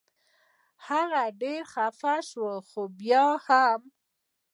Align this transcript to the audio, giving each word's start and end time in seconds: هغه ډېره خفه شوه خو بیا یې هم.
هغه 0.87 1.23
ډېره 1.41 1.67
خفه 1.71 2.15
شوه 2.29 2.55
خو 2.69 2.81
بیا 2.99 3.23
یې 3.33 3.37
هم. 3.45 3.81